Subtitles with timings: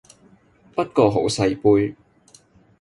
[0.73, 1.95] 不過好細杯